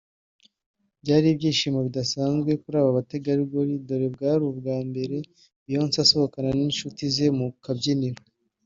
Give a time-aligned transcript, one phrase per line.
[1.01, 5.17] Byari ibyishimo bidasanzwe kuri aba bategarugori dore bwari ubwa mbere
[5.65, 8.21] Beyonce asohokana n’inshuti ze mu kabyiniro